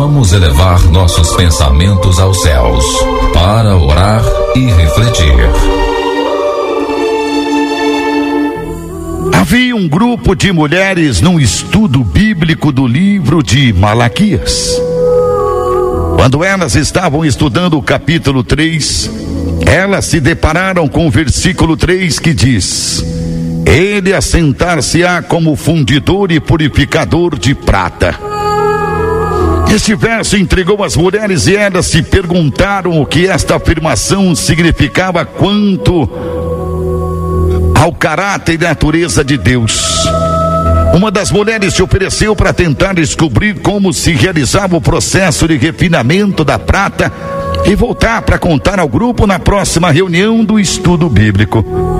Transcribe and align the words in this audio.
Vamos 0.00 0.32
elevar 0.32 0.80
nossos 0.92 1.34
pensamentos 1.34 2.20
aos 2.20 2.40
céus 2.40 2.84
para 3.34 3.76
orar 3.76 4.22
e 4.54 4.60
refletir. 4.70 5.34
Havia 9.34 9.74
um 9.74 9.88
grupo 9.88 10.36
de 10.36 10.52
mulheres 10.52 11.20
num 11.20 11.40
estudo 11.40 12.04
bíblico 12.04 12.70
do 12.70 12.86
livro 12.86 13.42
de 13.42 13.72
Malaquias. 13.72 14.80
Quando 16.14 16.44
elas 16.44 16.76
estavam 16.76 17.24
estudando 17.24 17.76
o 17.76 17.82
capítulo 17.82 18.44
3, 18.44 19.10
elas 19.66 20.04
se 20.04 20.20
depararam 20.20 20.86
com 20.86 21.08
o 21.08 21.10
versículo 21.10 21.76
3 21.76 22.20
que 22.20 22.32
diz: 22.32 23.04
Ele 23.66 24.14
assentar-se-á 24.14 25.22
como 25.22 25.56
fundidor 25.56 26.30
e 26.30 26.38
purificador 26.38 27.36
de 27.36 27.52
prata. 27.52 28.27
Este 29.70 29.94
verso 29.94 30.36
intrigou 30.36 30.82
as 30.82 30.96
mulheres 30.96 31.46
e 31.46 31.54
elas 31.54 31.86
se 31.86 32.02
perguntaram 32.02 33.00
o 33.00 33.06
que 33.06 33.26
esta 33.26 33.56
afirmação 33.56 34.34
significava 34.34 35.24
quanto 35.24 36.08
ao 37.74 37.92
caráter 37.92 38.54
e 38.54 38.58
natureza 38.58 39.22
de 39.22 39.36
Deus. 39.36 40.06
Uma 40.94 41.10
das 41.10 41.30
mulheres 41.30 41.74
se 41.74 41.82
ofereceu 41.82 42.34
para 42.34 42.52
tentar 42.52 42.94
descobrir 42.94 43.60
como 43.60 43.92
se 43.92 44.12
realizava 44.12 44.76
o 44.76 44.80
processo 44.80 45.46
de 45.46 45.56
refinamento 45.56 46.44
da 46.44 46.58
prata 46.58 47.12
e 47.64 47.74
voltar 47.74 48.22
para 48.22 48.38
contar 48.38 48.80
ao 48.80 48.88
grupo 48.88 49.26
na 49.26 49.38
próxima 49.38 49.90
reunião 49.90 50.44
do 50.44 50.58
estudo 50.58 51.08
bíblico. 51.08 51.97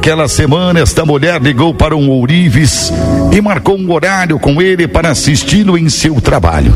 Naquela 0.00 0.28
semana, 0.28 0.80
esta 0.80 1.04
mulher 1.04 1.42
ligou 1.42 1.74
para 1.74 1.94
um 1.94 2.08
ourives 2.08 2.90
e 3.30 3.38
marcou 3.38 3.76
um 3.76 3.92
horário 3.92 4.38
com 4.38 4.62
ele 4.62 4.88
para 4.88 5.10
assisti-lo 5.10 5.76
em 5.76 5.90
seu 5.90 6.18
trabalho. 6.22 6.72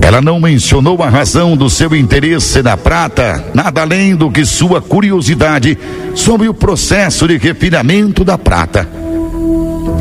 Ela 0.00 0.22
não 0.22 0.38
mencionou 0.38 1.02
a 1.02 1.08
razão 1.08 1.56
do 1.56 1.68
seu 1.68 1.96
interesse 1.96 2.62
na 2.62 2.76
prata, 2.76 3.44
nada 3.52 3.80
além 3.80 4.14
do 4.14 4.30
que 4.30 4.46
sua 4.46 4.80
curiosidade 4.80 5.76
sobre 6.14 6.48
o 6.48 6.54
processo 6.54 7.26
de 7.26 7.36
refinamento 7.38 8.22
da 8.22 8.38
prata. 8.38 8.88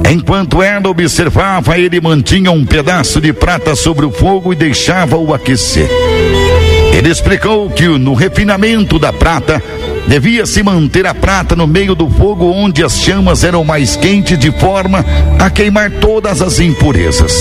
Enquanto 0.08 0.62
ela 0.62 0.90
observava, 0.90 1.80
ele 1.80 2.00
mantinha 2.00 2.52
um 2.52 2.64
pedaço 2.64 3.20
de 3.20 3.34
prata 3.34 3.76
sobre 3.76 4.06
o 4.06 4.12
fogo 4.12 4.54
e 4.54 4.56
deixava-o 4.56 5.34
aquecer. 5.34 5.90
Ele 6.94 7.10
explicou 7.10 7.70
que 7.70 7.88
no 7.88 8.14
refinamento 8.14 9.00
da 9.00 9.12
prata 9.12 9.62
devia 10.08 10.46
se 10.46 10.64
manter 10.64 11.06
a 11.06 11.14
prata 11.14 11.56
no 11.56 11.68
meio 11.68 11.94
do 11.94 12.10
fogo 12.10 12.46
onde 12.52 12.84
as 12.84 13.00
chamas 13.00 13.44
eram 13.44 13.64
mais 13.64 13.96
quentes 13.96 14.38
de 14.40 14.52
forma 14.52 15.06
a 15.38 15.50
queimar 15.50 15.92
todas 15.92 16.42
as 16.42 16.60
impurezas. 16.60 17.34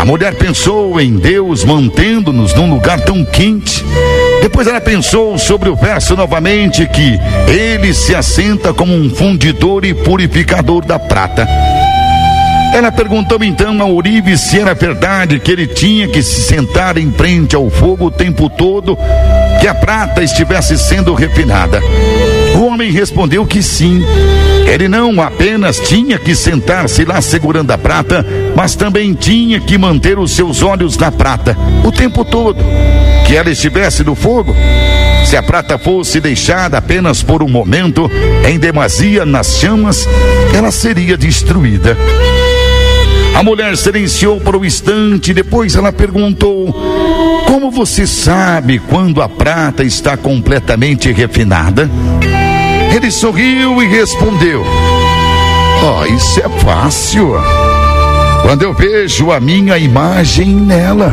A 0.00 0.04
mulher 0.04 0.34
pensou 0.34 1.00
em 1.00 1.16
Deus 1.16 1.64
mantendo-nos 1.64 2.54
num 2.54 2.68
lugar 2.68 3.00
tão 3.00 3.24
quente. 3.24 3.84
Depois 4.42 4.66
ela 4.66 4.80
pensou 4.80 5.38
sobre 5.38 5.68
o 5.68 5.76
verso 5.76 6.14
novamente 6.14 6.86
que 6.86 7.18
ele 7.50 7.94
se 7.94 8.14
assenta 8.14 8.74
como 8.74 8.94
um 8.94 9.08
fundidor 9.08 9.84
e 9.84 9.94
purificador 9.94 10.84
da 10.84 10.98
prata. 10.98 11.48
Ela 12.74 12.90
perguntou 12.90 13.38
então 13.44 13.80
ao 13.80 13.94
Uribe 13.94 14.36
se 14.36 14.58
era 14.58 14.74
verdade 14.74 15.38
que 15.38 15.52
ele 15.52 15.64
tinha 15.64 16.08
que 16.08 16.20
se 16.20 16.42
sentar 16.42 16.98
em 16.98 17.08
frente 17.12 17.54
ao 17.54 17.70
fogo 17.70 18.06
o 18.06 18.10
tempo 18.10 18.50
todo 18.50 18.98
que 19.60 19.68
a 19.68 19.74
prata 19.74 20.24
estivesse 20.24 20.76
sendo 20.76 21.14
refinada. 21.14 21.80
O 22.56 22.66
homem 22.66 22.90
respondeu 22.90 23.46
que 23.46 23.62
sim. 23.62 24.02
Ele 24.66 24.88
não 24.88 25.22
apenas 25.22 25.78
tinha 25.78 26.18
que 26.18 26.34
sentar-se 26.34 27.04
lá 27.04 27.20
segurando 27.20 27.70
a 27.70 27.78
prata, 27.78 28.26
mas 28.56 28.74
também 28.74 29.14
tinha 29.14 29.60
que 29.60 29.78
manter 29.78 30.18
os 30.18 30.32
seus 30.32 30.60
olhos 30.60 30.98
na 30.98 31.12
prata 31.12 31.56
o 31.84 31.92
tempo 31.92 32.24
todo. 32.24 32.58
Que 33.24 33.36
ela 33.36 33.50
estivesse 33.50 34.02
no 34.02 34.16
fogo. 34.16 34.52
Se 35.24 35.36
a 35.36 35.42
prata 35.44 35.78
fosse 35.78 36.20
deixada 36.20 36.76
apenas 36.76 37.22
por 37.22 37.40
um 37.40 37.48
momento, 37.48 38.10
em 38.48 38.58
demasia 38.58 39.24
nas 39.24 39.58
chamas, 39.58 40.08
ela 40.52 40.72
seria 40.72 41.16
destruída. 41.16 41.96
A 43.34 43.42
mulher 43.42 43.76
silenciou 43.76 44.40
por 44.40 44.54
um 44.56 44.64
instante, 44.64 45.34
depois 45.34 45.74
ela 45.74 45.92
perguntou: 45.92 46.72
Como 47.46 47.70
você 47.70 48.06
sabe 48.06 48.78
quando 48.78 49.20
a 49.20 49.28
prata 49.28 49.82
está 49.82 50.16
completamente 50.16 51.10
refinada? 51.10 51.90
Ele 52.94 53.10
sorriu 53.10 53.82
e 53.82 53.86
respondeu: 53.86 54.64
Oh, 55.82 56.06
isso 56.06 56.40
é 56.40 56.48
fácil. 56.60 57.34
Quando 58.42 58.62
eu 58.62 58.72
vejo 58.72 59.32
a 59.32 59.40
minha 59.40 59.76
imagem 59.78 60.48
nela. 60.48 61.12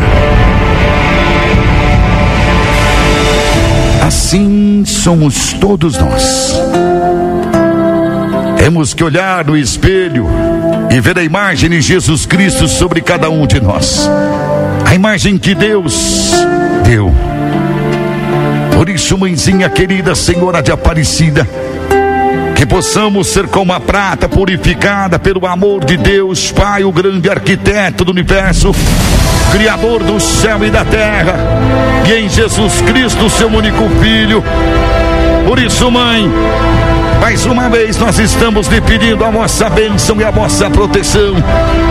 Assim 4.05 4.83
somos 4.85 5.53
todos 5.53 5.97
nós. 5.97 6.53
Temos 8.61 8.93
que 8.93 9.03
olhar 9.03 9.43
no 9.43 9.57
espelho 9.57 10.27
e 10.91 11.01
ver 11.01 11.17
a 11.17 11.23
imagem 11.23 11.67
de 11.71 11.81
Jesus 11.81 12.27
Cristo 12.27 12.67
sobre 12.67 13.01
cada 13.01 13.27
um 13.27 13.47
de 13.47 13.59
nós. 13.59 14.07
A 14.85 14.93
imagem 14.93 15.35
que 15.39 15.55
Deus 15.55 16.31
deu. 16.85 17.11
Por 18.71 18.87
isso, 18.87 19.17
mãezinha 19.17 19.67
querida, 19.67 20.13
Senhora 20.13 20.61
de 20.61 20.71
Aparecida, 20.71 21.49
que 22.55 22.63
possamos 22.63 23.29
ser 23.29 23.47
como 23.47 23.73
a 23.73 23.79
prata 23.79 24.29
purificada 24.29 25.17
pelo 25.17 25.47
amor 25.47 25.83
de 25.83 25.97
Deus, 25.97 26.51
Pai, 26.51 26.83
o 26.83 26.91
grande 26.91 27.31
arquiteto 27.31 28.05
do 28.05 28.11
universo, 28.11 28.75
Criador 29.51 30.03
do 30.03 30.19
céu 30.19 30.63
e 30.63 30.69
da 30.69 30.85
terra, 30.85 31.33
e 32.07 32.13
em 32.13 32.29
Jesus 32.29 32.79
Cristo, 32.81 33.27
seu 33.27 33.47
único 33.47 33.89
Filho. 33.99 34.43
Por 35.47 35.57
isso, 35.57 35.89
mãe, 35.89 36.31
mais 37.31 37.45
uma 37.45 37.69
vez 37.69 37.97
nós 37.97 38.19
estamos 38.19 38.67
lhe 38.67 38.81
pedindo 38.81 39.23
a 39.23 39.31
vossa 39.31 39.69
bênção 39.69 40.19
e 40.19 40.23
a 40.25 40.29
vossa 40.29 40.69
proteção. 40.69 41.33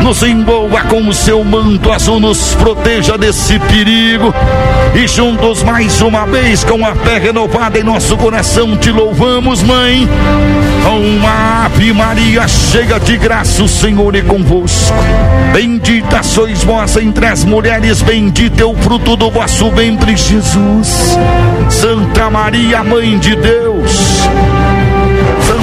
Nos 0.02 0.22
envolva 0.22 0.82
com 0.82 1.08
o 1.08 1.14
seu 1.14 1.42
manto 1.42 1.90
azul, 1.90 2.20
nos 2.20 2.54
proteja 2.56 3.16
desse 3.16 3.58
perigo. 3.58 4.34
E 4.94 5.08
juntos 5.08 5.62
mais 5.62 6.02
uma 6.02 6.26
vez 6.26 6.62
com 6.62 6.84
a 6.84 6.94
fé 6.94 7.16
renovada 7.16 7.78
em 7.78 7.82
nosso 7.82 8.18
coração 8.18 8.76
te 8.76 8.90
louvamos, 8.90 9.62
mãe. 9.62 10.06
Uma 10.84 11.64
Ave 11.64 11.90
Maria 11.94 12.46
cheia 12.46 13.00
de 13.00 13.16
graça, 13.16 13.62
o 13.62 13.68
Senhor 13.68 14.14
é 14.14 14.20
convosco. 14.20 14.94
Bendita 15.54 16.22
sois 16.22 16.62
vós 16.62 16.98
entre 16.98 17.24
as 17.24 17.46
mulheres, 17.46 18.02
bendito 18.02 18.60
é 18.60 18.66
o 18.66 18.74
fruto 18.74 19.16
do 19.16 19.30
vosso 19.30 19.70
ventre, 19.70 20.14
Jesus. 20.14 21.16
Santa 21.70 22.28
Maria, 22.28 22.84
Mãe 22.84 23.18
de 23.18 23.34
Deus 23.36 24.20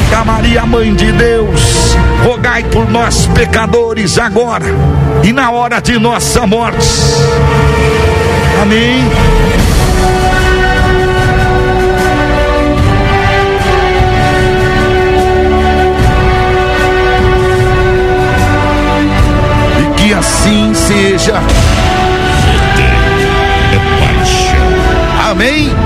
Santa 0.07 0.23
Maria, 0.23 0.65
Mãe 0.65 0.95
de 0.95 1.11
Deus, 1.11 1.97
rogai 2.23 2.63
por 2.63 2.89
nós 2.89 3.27
pecadores 3.27 4.17
agora 4.17 4.65
e 5.21 5.33
na 5.33 5.51
hora 5.51 5.81
de 5.81 5.99
nossa 5.99 6.47
morte. 6.47 6.87
Amém. 8.61 9.03
E 19.81 20.01
que 20.01 20.13
assim 20.13 20.73
seja. 20.73 21.41
É. 22.79 22.97
Amém. 25.29 25.76